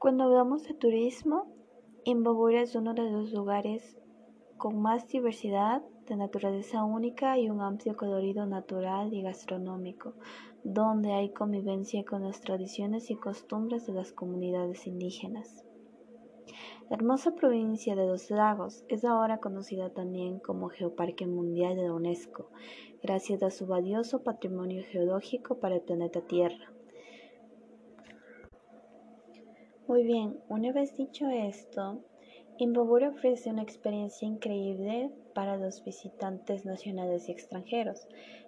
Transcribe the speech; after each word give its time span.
Cuando 0.00 0.24
hablamos 0.24 0.62
de 0.62 0.72
turismo, 0.72 1.46
Imbabura 2.04 2.62
es 2.62 2.74
uno 2.74 2.94
de 2.94 3.10
los 3.10 3.32
lugares 3.32 3.98
con 4.56 4.80
más 4.80 5.06
diversidad 5.08 5.82
de 6.06 6.16
naturaleza 6.16 6.82
única 6.84 7.38
y 7.38 7.50
un 7.50 7.60
amplio 7.60 7.94
colorido 7.94 8.46
natural 8.46 9.12
y 9.12 9.20
gastronómico, 9.20 10.14
donde 10.64 11.12
hay 11.12 11.28
convivencia 11.34 12.02
con 12.02 12.22
las 12.22 12.40
tradiciones 12.40 13.10
y 13.10 13.14
costumbres 13.14 13.84
de 13.84 13.92
las 13.92 14.10
comunidades 14.12 14.86
indígenas. 14.86 15.66
La 16.88 16.96
hermosa 16.96 17.32
provincia 17.32 17.94
de 17.94 18.06
los 18.06 18.30
lagos 18.30 18.86
es 18.88 19.04
ahora 19.04 19.36
conocida 19.36 19.90
también 19.90 20.38
como 20.38 20.70
Geoparque 20.70 21.26
Mundial 21.26 21.76
de 21.76 21.82
la 21.82 21.92
UNESCO, 21.92 22.48
gracias 23.02 23.42
a 23.42 23.50
su 23.50 23.66
valioso 23.66 24.22
patrimonio 24.22 24.82
geológico 24.82 25.58
para 25.58 25.74
el 25.74 25.82
planeta 25.82 26.22
Tierra. 26.22 26.72
Muy 29.90 30.04
bien, 30.04 30.38
una 30.48 30.70
vez 30.70 30.96
dicho 30.96 31.28
esto, 31.30 31.98
Imbabura 32.58 33.08
ofrece 33.08 33.50
una 33.50 33.62
experiencia 33.62 34.28
increíble 34.28 35.10
para 35.34 35.56
los 35.56 35.82
visitantes 35.82 36.64
nacionales 36.64 37.28
y 37.28 37.32
extranjeros, 37.32 38.06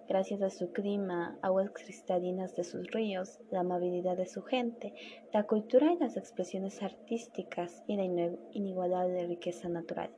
gracias 0.09 0.41
a 0.43 0.51
su 0.51 0.71
clima, 0.71 1.37
aguas 1.43 1.73
cristalinas 1.73 2.55
de 2.55 2.63
sus 2.63 2.89
ríos, 2.93 3.41
la 3.51 3.59
amabilidad 3.59 4.17
de 4.17 4.27
su 4.27 4.43
gente, 4.43 4.95
la 5.33 5.43
cultura 5.43 5.93
y 5.93 5.99
las 5.99 6.17
expresiones 6.17 6.81
artísticas 6.81 7.83
y 7.89 7.97
la 7.97 8.05
inigualable 8.53 9.27
riqueza 9.27 9.69
natural. 9.69 10.13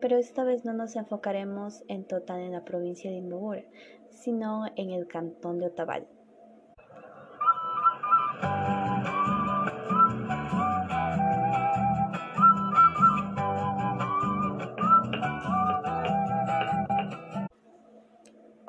Pero 0.00 0.16
esta 0.16 0.42
vez 0.42 0.64
no 0.64 0.72
nos 0.72 0.96
enfocaremos 0.96 1.84
en 1.86 2.08
total 2.08 2.40
en 2.40 2.50
la 2.50 2.64
provincia 2.64 3.08
de 3.08 3.18
Imbabura, 3.18 3.62
sino 4.08 4.64
en 4.74 4.90
el 4.90 5.06
cantón 5.06 5.60
de 5.60 5.66
Otavalo. 5.66 6.19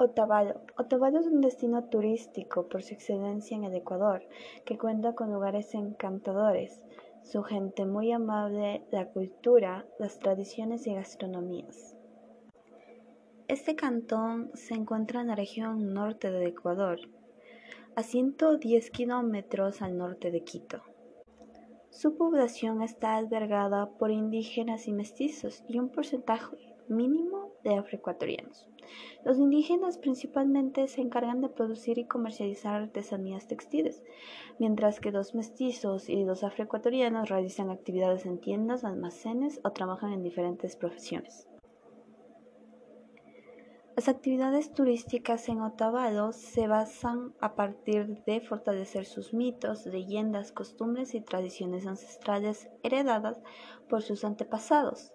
Otavalo. 0.03 0.61
Otavalo 0.79 1.19
es 1.19 1.27
un 1.27 1.41
destino 1.41 1.83
turístico 1.83 2.67
por 2.67 2.81
su 2.81 2.95
excelencia 2.95 3.55
en 3.55 3.65
el 3.65 3.75
Ecuador, 3.75 4.23
que 4.65 4.75
cuenta 4.75 5.13
con 5.13 5.31
lugares 5.31 5.75
encantadores, 5.75 6.81
su 7.21 7.43
gente 7.43 7.85
muy 7.85 8.11
amable, 8.11 8.83
la 8.89 9.09
cultura, 9.09 9.85
las 9.99 10.17
tradiciones 10.17 10.87
y 10.87 10.95
gastronomías. 10.95 11.95
Este 13.47 13.75
cantón 13.75 14.49
se 14.55 14.73
encuentra 14.73 15.21
en 15.21 15.27
la 15.27 15.35
región 15.35 15.93
norte 15.93 16.31
del 16.31 16.47
Ecuador, 16.47 16.99
a 17.95 18.01
110 18.01 18.89
kilómetros 18.89 19.83
al 19.83 19.99
norte 19.99 20.31
de 20.31 20.43
Quito. 20.43 20.81
Su 21.91 22.17
población 22.17 22.81
está 22.81 23.17
albergada 23.17 23.91
por 23.99 24.09
indígenas 24.09 24.87
y 24.87 24.93
mestizos 24.93 25.63
y 25.67 25.77
un 25.77 25.89
porcentaje 25.89 26.57
mínimo 26.87 27.51
de 27.63 27.75
afroecuatorianos. 27.75 28.70
Los 29.23 29.37
indígenas 29.37 29.97
principalmente 29.97 30.87
se 30.87 31.01
encargan 31.01 31.41
de 31.41 31.49
producir 31.49 31.97
y 31.97 32.05
comercializar 32.05 32.81
artesanías 32.81 33.47
textiles, 33.47 34.03
mientras 34.59 34.99
que 34.99 35.11
los 35.11 35.35
mestizos 35.35 36.09
y 36.09 36.23
los 36.23 36.43
afroecuatorianos 36.43 37.29
realizan 37.29 37.69
actividades 37.69 38.25
en 38.25 38.39
tiendas, 38.39 38.83
almacenes 38.83 39.59
o 39.63 39.71
trabajan 39.71 40.13
en 40.13 40.23
diferentes 40.23 40.75
profesiones. 40.75 41.47
Las 43.95 44.07
actividades 44.07 44.73
turísticas 44.73 45.49
en 45.49 45.61
Otavalo 45.61 46.31
se 46.31 46.67
basan 46.67 47.33
a 47.41 47.55
partir 47.55 48.23
de 48.23 48.39
fortalecer 48.39 49.05
sus 49.05 49.33
mitos, 49.33 49.85
leyendas, 49.85 50.53
costumbres 50.53 51.13
y 51.13 51.19
tradiciones 51.19 51.85
ancestrales 51.85 52.69
heredadas 52.83 53.41
por 53.89 54.01
sus 54.01 54.23
antepasados, 54.23 55.11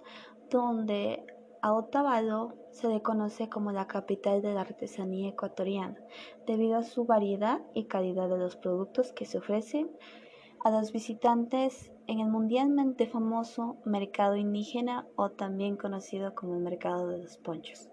donde 0.51 1.25
a 1.67 1.73
Otavalo 1.73 2.55
se 2.71 2.87
le 2.87 3.03
conoce 3.03 3.49
como 3.49 3.73
la 3.73 3.89
capital 3.89 4.41
de 4.41 4.55
la 4.55 4.61
artesanía 4.61 5.31
ecuatoriana, 5.31 5.97
debido 6.47 6.79
a 6.79 6.85
su 6.85 7.07
variedad 7.07 7.61
y 7.75 7.87
calidad 7.87 8.29
de 8.29 8.39
los 8.39 8.55
productos 8.55 9.13
que 9.13 9.27
se 9.27 9.39
ofrecen 9.39 9.91
a 10.65 10.71
los 10.71 10.93
visitantes 10.93 11.91
en 12.07 12.21
el 12.21 12.29
mundialmente 12.29 13.09
famoso 13.09 13.79
mercado 13.85 14.37
indígena 14.37 15.09
o 15.17 15.31
también 15.31 15.77
conocido 15.77 16.37
como 16.37 16.55
el 16.55 16.63
mercado 16.63 17.09
de 17.09 17.19
los 17.19 17.37
ponchos. 17.39 17.89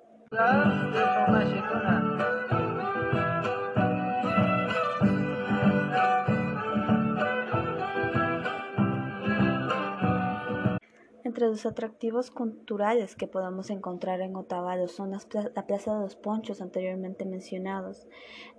Entre 11.34 11.48
los 11.48 11.66
atractivos 11.66 12.30
culturales 12.30 13.16
que 13.16 13.26
podemos 13.26 13.72
encontrar 13.72 14.22
en 14.22 14.36
Otavalo 14.36 14.88
son 14.88 15.10
la 15.10 15.66
Plaza 15.66 15.96
de 15.96 16.02
los 16.02 16.16
Ponchos 16.16 16.62
anteriormente 16.62 17.26
mencionados, 17.26 18.06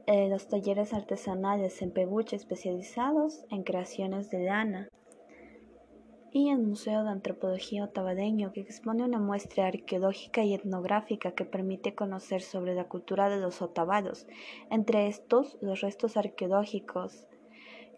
eh, 0.09 0.29
los 0.29 0.49
talleres 0.49 0.93
artesanales 0.93 1.81
en 1.83 1.93
peluche 1.93 2.35
especializados 2.35 3.45
en 3.49 3.63
creaciones 3.63 4.29
de 4.31 4.47
lana 4.47 4.89
y 6.33 6.51
el 6.51 6.59
Museo 6.59 7.05
de 7.05 7.11
Antropología 7.11 7.85
Otavadeño 7.85 8.53
que 8.53 8.63
expone 8.63 9.05
una 9.05 9.21
muestra 9.21 9.69
arqueológica 9.69 10.43
y 10.43 10.55
etnográfica 10.55 11.31
que 11.31 11.45
permite 11.45 11.95
conocer 11.95 12.43
sobre 12.43 12.75
la 12.75 12.89
cultura 12.89 13.29
de 13.29 13.41
los 13.41 13.63
otavalos, 13.63 14.27
entre 14.69 15.07
estos 15.07 15.57
los 15.61 15.81
restos 15.81 16.17
arqueológicos 16.17 17.29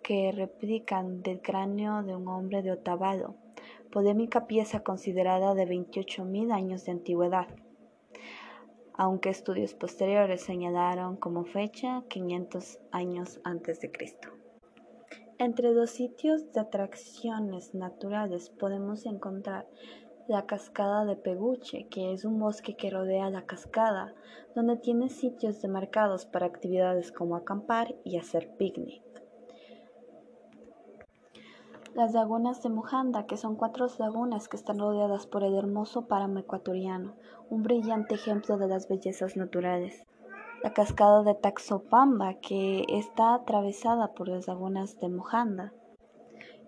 que 0.02 0.32
replican 0.32 1.22
del 1.22 1.40
cráneo 1.40 2.02
de 2.02 2.14
un 2.14 2.28
hombre 2.28 2.60
de 2.60 2.72
Otavalo 2.72 3.36
polémica 3.90 4.46
pieza 4.46 4.80
considerada 4.80 5.54
de 5.54 5.66
28.000 5.66 6.52
años 6.52 6.84
de 6.84 6.92
antigüedad, 6.92 7.46
aunque 8.94 9.30
estudios 9.30 9.74
posteriores 9.74 10.42
señalaron 10.42 11.16
como 11.16 11.44
fecha 11.44 12.04
500 12.08 12.78
años 12.92 13.40
antes 13.44 13.80
de 13.80 13.90
Cristo. 13.90 14.28
Entre 15.38 15.72
los 15.72 15.90
sitios 15.90 16.50
de 16.52 16.60
atracciones 16.60 17.74
naturales 17.74 18.48
podemos 18.48 19.04
encontrar 19.04 19.68
la 20.28 20.46
cascada 20.46 21.04
de 21.04 21.14
Peguche, 21.14 21.86
que 21.88 22.12
es 22.12 22.24
un 22.24 22.40
bosque 22.40 22.74
que 22.74 22.90
rodea 22.90 23.30
la 23.30 23.44
cascada, 23.44 24.14
donde 24.54 24.76
tiene 24.76 25.08
sitios 25.08 25.60
demarcados 25.60 26.26
para 26.26 26.46
actividades 26.46 27.12
como 27.12 27.36
acampar 27.36 27.94
y 28.02 28.16
hacer 28.16 28.56
picnic. 28.56 29.02
Las 31.96 32.12
lagunas 32.12 32.62
de 32.62 32.68
Mujanda, 32.68 33.24
que 33.24 33.38
son 33.38 33.56
cuatro 33.56 33.86
lagunas 33.98 34.48
que 34.48 34.58
están 34.58 34.78
rodeadas 34.78 35.26
por 35.26 35.42
el 35.42 35.54
hermoso 35.54 36.06
páramo 36.06 36.40
ecuatoriano, 36.40 37.14
un 37.48 37.62
brillante 37.62 38.16
ejemplo 38.16 38.58
de 38.58 38.68
las 38.68 38.86
bellezas 38.86 39.34
naturales. 39.34 40.04
La 40.62 40.74
cascada 40.74 41.22
de 41.22 41.32
Taxopamba, 41.32 42.34
que 42.34 42.84
está 42.86 43.32
atravesada 43.32 44.12
por 44.12 44.28
las 44.28 44.46
lagunas 44.46 45.00
de 45.00 45.08
Mojanda. 45.08 45.72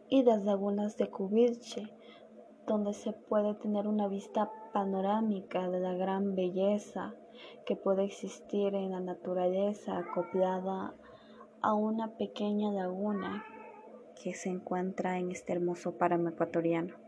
Y 0.09 0.23
las 0.23 0.47
lagunas 0.47 0.97
de 0.97 1.11
Cubilche, 1.11 1.93
donde 2.67 2.95
se 2.95 3.13
puede 3.13 3.53
tener 3.53 3.87
una 3.87 4.09
vista 4.09 4.51
panorámica 4.73 5.69
de 5.69 5.81
la 5.81 5.93
gran 5.93 6.37
belleza 6.37 7.13
que 7.67 7.77
puede 7.77 8.05
existir 8.05 8.75
en 8.75 8.93
la 8.93 9.01
naturaleza 9.01 9.99
acoplada 9.99 10.95
a 11.61 11.75
una 11.75 12.17
pequeña 12.17 12.73
laguna 12.73 13.45
que 14.23 14.35
se 14.35 14.49
encuentra 14.49 15.19
en 15.19 15.31
este 15.31 15.53
hermoso 15.53 15.97
páramo 15.97 16.29
ecuatoriano. 16.29 17.08